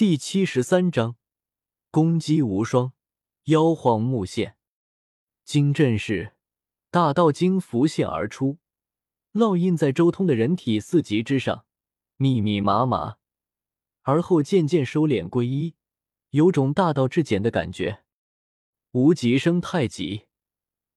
[0.00, 1.16] 第七十三章，
[1.90, 2.94] 攻击无双，
[3.44, 4.56] 妖皇木现。
[5.44, 6.34] 经阵势，
[6.90, 8.56] 大道经浮现而出，
[9.34, 11.66] 烙印在周通的人体四极之上，
[12.16, 13.18] 密密麻麻，
[14.00, 15.74] 而后渐渐收敛归一，
[16.30, 18.02] 有种大道至简的感觉。
[18.92, 20.22] 无极生太极，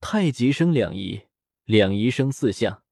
[0.00, 1.22] 太极生两仪，
[1.64, 2.82] 两仪生四象。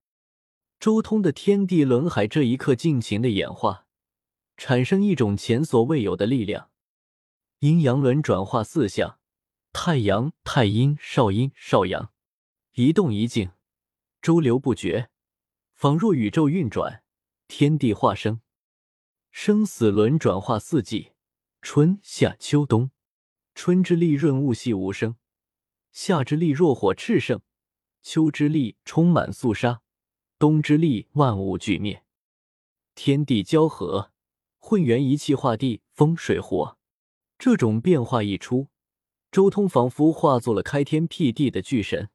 [0.80, 3.84] 周通的天地轮海这一刻尽情的演化。
[4.58, 6.72] 产生一种前所未有的力量，
[7.60, 9.20] 阴阳轮转化四象，
[9.72, 12.12] 太阳、太阴、少阴、少阳，
[12.74, 13.52] 一动一静，
[14.20, 15.10] 周流不绝，
[15.74, 17.04] 仿若宇宙运转，
[17.46, 18.40] 天地化生。
[19.30, 21.12] 生死轮转化四季，
[21.62, 22.90] 春夏秋冬，
[23.54, 25.14] 春之力润物细无声，
[25.92, 27.40] 夏之力若火炽盛，
[28.02, 29.82] 秋之力充满肃杀，
[30.36, 32.02] 冬之力万物俱灭，
[32.96, 34.10] 天地交合。
[34.68, 36.76] 混元一气化地风水火，
[37.38, 38.66] 这种变化一出，
[39.32, 42.10] 周通仿佛化作了开天辟地的巨神，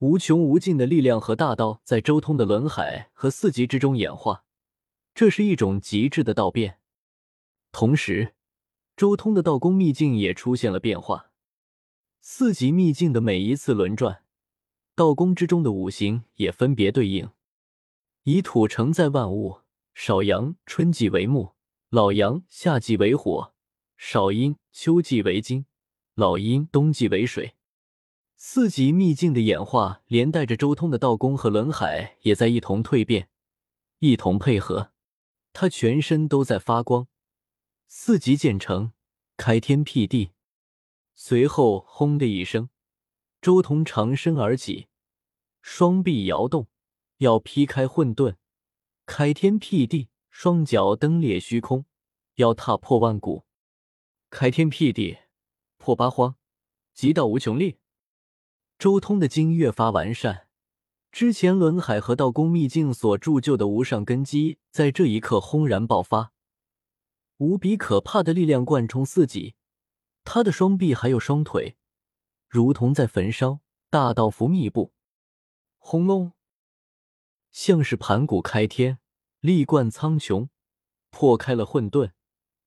[0.00, 4.44] 无穷无尽的力量和大道在周通的轮海和四极之中演化，
[5.14, 6.80] 这是一种极致的道变。
[7.70, 8.34] 同时，
[8.96, 11.30] 周通的道功秘境也出现了变化，
[12.20, 14.24] 四极秘境的每一次轮转，
[14.96, 17.30] 道功之中的五行也分别对应，
[18.24, 19.60] 以土承载万物。
[19.94, 21.54] 少阳春季为木，
[21.90, 23.54] 老阳夏季为火，
[23.96, 25.66] 少阴秋季为金，
[26.14, 27.54] 老阴冬季为水。
[28.36, 33.28] 四级秘境的演化，连带着周通的道功和轮海也在一同蜕变，
[34.00, 34.92] 一同配合。
[35.52, 37.06] 他全身都在发光。
[37.86, 38.92] 四级建成，
[39.36, 40.32] 开天辟地。
[41.14, 42.70] 随后，轰的一声，
[43.40, 44.88] 周通长身而起，
[45.60, 46.66] 双臂摇动，
[47.18, 48.34] 要劈开混沌。
[49.14, 51.84] 开天辟地，双脚蹬裂虚空，
[52.36, 53.44] 要踏破万古。
[54.30, 55.18] 开天辟地，
[55.76, 56.36] 破八荒，
[56.94, 57.76] 极道无穷力。
[58.78, 60.48] 周通的经越发完善，
[61.10, 66.32] 之前轮海和道宫秘境所铸就的无上根基，在这一刻轰然爆发，
[67.36, 69.56] 无比可怕的力量贯冲四极。
[70.24, 71.76] 他的双臂还有双腿，
[72.48, 73.60] 如同在焚烧，
[73.90, 74.94] 大道符密布。
[75.76, 76.32] 轰隆！
[77.50, 78.98] 像是盘古开天，
[79.42, 80.50] 力贯苍穹，
[81.10, 82.12] 破开了混沌，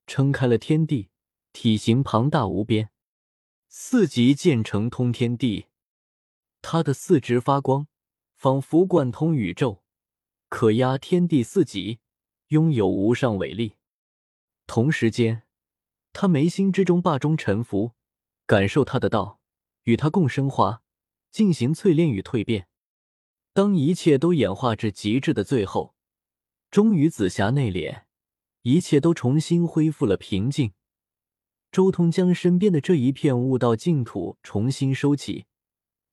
[0.07, 1.09] 撑开了天地，
[1.53, 2.89] 体型庞大无边，
[3.69, 5.67] 四极建成通天地。
[6.61, 7.87] 他的四肢发光，
[8.35, 9.83] 仿佛贯通宇宙，
[10.49, 11.99] 可压天地四极，
[12.47, 13.77] 拥有无上伟力。
[14.67, 15.43] 同时间，
[16.11, 17.93] 他眉心之中霸中沉浮，
[18.45, 19.39] 感受他的道，
[19.83, 20.81] 与他共升华，
[21.31, 22.67] 进行淬炼与蜕变。
[23.53, 25.94] 当一切都演化至极致的最后，
[26.69, 28.03] 终于紫霞内敛，
[28.63, 30.73] 一切都重新恢复了平静。
[31.71, 35.45] 周通将身边的这一片悟道净土重新收起，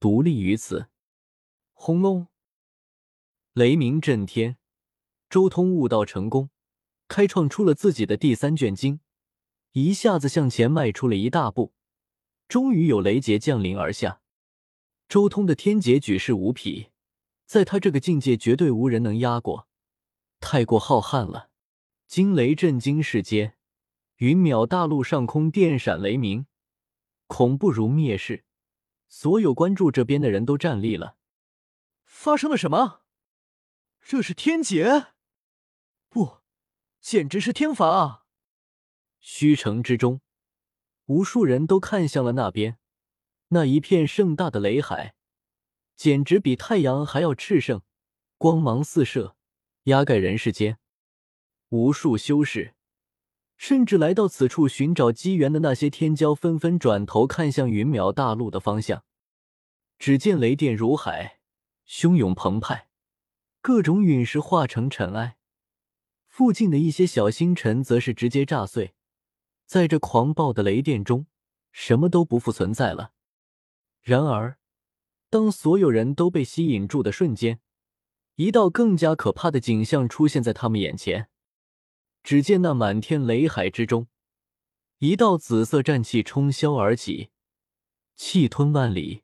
[0.00, 0.88] 独立于此。
[1.72, 2.28] 轰隆！
[3.52, 4.56] 雷鸣震天，
[5.28, 6.50] 周通悟道成功，
[7.08, 9.00] 开创出了自己的第三卷经，
[9.72, 11.72] 一下子向前迈出了一大步，
[12.48, 14.20] 终于有雷劫降临而下。
[15.08, 16.88] 周通的天劫举世无匹。
[17.44, 19.68] 在他这个境界，绝对无人能压过，
[20.42, 21.48] 太过浩瀚了。
[22.06, 23.56] 惊雷震惊世间，
[24.16, 26.46] 云淼大陆上空电闪雷鸣，
[27.26, 28.44] 恐怖如灭世。
[29.08, 31.16] 所有关注这边的人都站立了。
[32.04, 33.02] 发生了什么？
[34.02, 35.06] 这是天劫？
[36.10, 36.40] 不，
[37.00, 38.24] 简直是天罚啊！
[39.20, 40.20] 虚城之中，
[41.06, 42.78] 无数人都看向了那边，
[43.48, 45.14] 那一片盛大的雷海。
[45.94, 47.82] 简直比太阳还要炽盛，
[48.36, 49.36] 光芒四射，
[49.84, 50.78] 压盖人世间。
[51.70, 52.74] 无数修士，
[53.56, 59.04] 甚至来到此处寻找机缘的那些天骄，纷纷转头看向云淼大陆的方向。
[59.98, 61.40] 只见雷电如海，
[61.86, 62.88] 汹涌澎湃，
[63.60, 65.36] 各种陨石化成尘埃。
[66.26, 68.94] 附近的一些小星辰则是直接炸碎。
[69.66, 71.26] 在这狂暴的雷电中，
[71.70, 73.12] 什么都不复存在了。
[74.00, 74.58] 然而。
[75.30, 77.58] 当所有人都被吸引住的瞬间，
[78.42, 81.28] 一道更加可怕的景象出现在他们眼前。
[82.24, 84.08] 只见那满天雷海之中，
[84.98, 87.30] 一道紫色战气冲霄而起，
[88.16, 89.22] 气吞万里，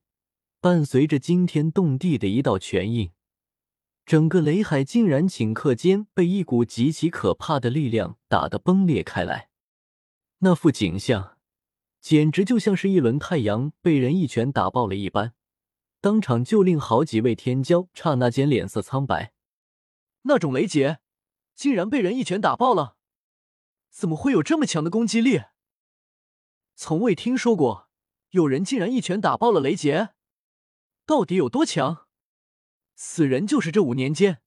[0.61, 3.11] 伴随着惊天动地的一道拳印，
[4.07, 9.49] 整个雷海竟然顷刻间被一股极其可怕的力量打得崩裂开来。
[10.39, 11.39] 那副景象，
[12.01, 15.35] 简直就像是一轮太阳被人一拳打爆了一般。
[16.01, 19.33] 当场就令好几位天骄刹那间脸色苍白。
[20.23, 21.01] 那种雷劫，
[21.55, 22.97] 竟然被人一拳打爆了！
[23.91, 25.45] 怎么会有这么强的攻击力？
[26.77, 27.89] 从未听说过
[28.31, 30.11] 有人竟然一拳打爆了雷劫，
[31.05, 32.07] 到底有多强？
[32.95, 34.43] 此人就是这五年间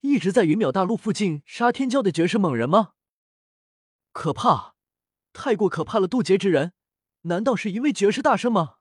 [0.00, 2.92] 一直在云淼大陆附近杀天骄的绝世猛人吗？
[4.12, 4.76] 可怕，
[5.34, 6.08] 太过可怕了！
[6.08, 6.72] 渡劫之人，
[7.22, 8.75] 难道是一位绝世大圣吗？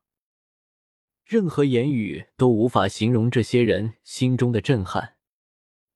[1.25, 5.15] 任何言语都无法形容这些人心中的震撼。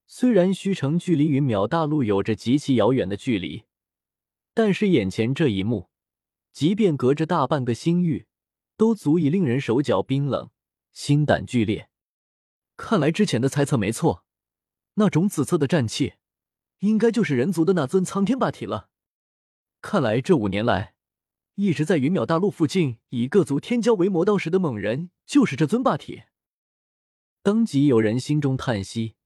[0.08, 3.66] 虽然虚城距离云淼大陆有着极其遥远的距离，
[4.56, 5.92] 但是眼前这一幕，
[6.52, 8.26] 即便隔着大半个星域，
[8.76, 10.50] 都足以令人手脚冰冷、
[10.92, 11.90] 心胆俱裂。
[12.76, 14.26] 看来之前的猜测没错，
[14.96, 16.14] 那种紫色的战气，
[16.80, 18.90] 应该就是人族的那尊苍天霸体了。
[19.80, 20.96] 看来这五年来，
[21.62, 26.24] 一直在云淼大陆附近以各族天骄为磨刀石的猛人，就是这尊霸体。
[27.44, 29.18] 当即有人心中叹息。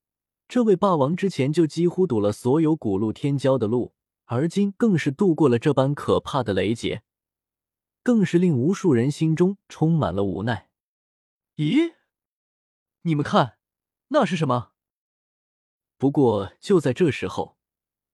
[0.48, 3.94] 这位霸王之前就几乎堵了所有古路天骄的路，
[4.26, 7.04] 而今更是度过了这般可怕的雷劫，
[8.02, 10.72] 更是令无数人心中充满了无奈。
[11.58, 11.94] 咦，
[13.04, 13.60] 你们看，
[14.08, 14.72] 那是什么？
[16.00, 17.60] 不过就在这时候，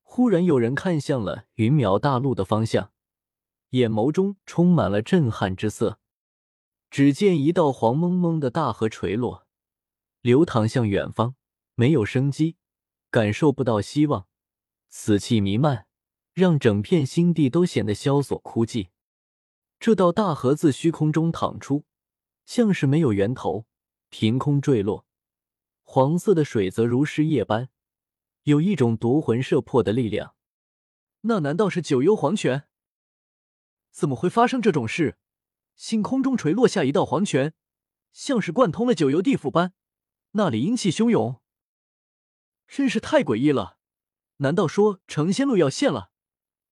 [0.02, 2.92] 忽然有人看向了云淼大陆的方向，
[3.70, 6.00] 眼眸中充满了震撼之色。
[6.90, 9.46] 只见一道黄蒙蒙的大河垂落，
[10.22, 11.36] 流淌向远方。
[11.76, 12.58] 没有生机，
[13.10, 14.28] 感受不到希望，
[14.90, 15.86] 死气弥漫，
[16.34, 18.90] 让整片星地都显得萧索枯寂。
[19.80, 21.86] 这道大河自虚空中淌出，
[22.46, 23.66] 像是没有源头，
[24.10, 25.06] 凭空坠落。
[25.84, 27.70] 黄色的水则如尸液般，
[28.44, 30.36] 有一种夺魂摄魄的力量。
[31.22, 32.69] 那难道是九幽黄泉？
[33.92, 35.18] 怎么会发生这种事？
[35.76, 37.54] 星空中垂落下一道黄泉，
[38.12, 39.74] 像是贯通了九幽地府般，
[40.32, 41.42] 那里阴气汹涌。
[42.68, 43.78] 真是太诡异了！
[44.38, 46.12] 难道说成仙路要现了，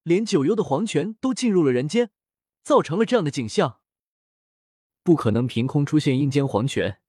[0.03, 2.11] 连九幽的黄泉都进入了人间，
[2.63, 3.79] 造成了这样的景象？
[5.03, 7.01] 不可能凭空出现阴间黄泉，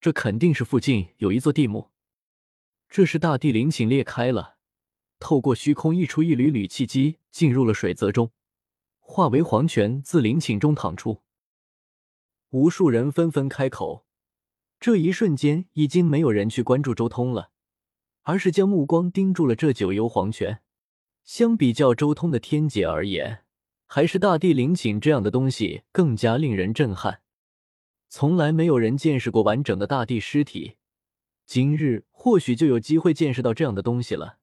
[0.00, 1.90] 这肯定是附近有一座地墓。
[2.88, 4.58] 这是大地灵寝裂开了，
[5.18, 8.32] 透过虚空溢出一缕缕气机，进入了水泽中，
[9.08, 11.22] 化为黄泉自灵寝中淌出。
[12.50, 14.04] 无数人纷纷开口，
[14.78, 17.50] 这一瞬间已经没有人去关注周通了。
[18.22, 20.60] 而是将目光盯住了这九幽黄泉。
[21.22, 23.44] 相比较周通的天劫而言，
[23.86, 27.20] 还是大地灵寝这样的东西更加令人震撼。
[28.08, 30.74] 从来没有人见识过完整的大地尸体，
[31.46, 34.38] 今日或许就有机会见识到这样的东西了。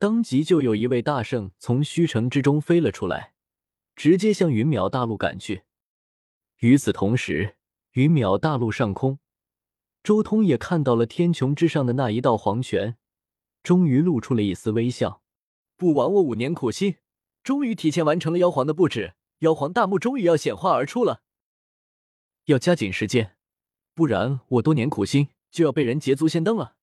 [0.00, 3.32] 当即就有一位大圣从虚城之中飞了出来，
[3.98, 5.64] 直接向云淼大陆赶去。
[6.58, 7.56] 与此同时，
[7.94, 9.18] 云淼大陆上空。
[10.04, 12.96] 周通也看到了天穹之上的那一道黄泉，
[13.64, 15.24] 终于露出了一丝微笑。
[15.76, 16.98] 不枉我五年苦心，
[17.42, 21.24] 终于提前完成了妖皇的布置，妖皇大墓终于要显化而出了。
[22.44, 23.36] 要加紧时间，
[23.94, 26.76] 不然我多年苦心就要被人捷足先登了。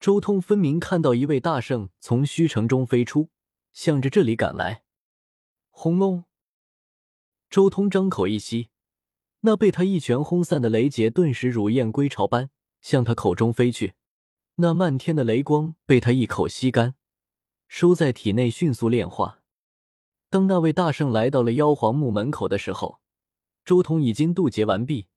[0.00, 3.28] 周通分明看到一位大圣从虚城中飞出，
[3.74, 4.83] 向着这里赶来。
[5.76, 6.24] 轰隆！
[7.50, 8.68] 周通张口一吸。
[9.40, 12.48] 那被他一拳轰散的雷劫，顿时如燕归巢般
[12.80, 13.94] 向他口中飞去。
[14.54, 16.94] 那漫天的雷光被他一口吸干，
[17.66, 19.40] 收在体内，迅速炼化。
[20.30, 23.00] 当那位大圣来到了妖皇墓门口的时候，
[23.64, 25.08] 周通已经渡劫完毕，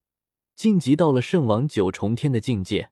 [0.55, 2.89] 晋级到了圣王九重天的境界。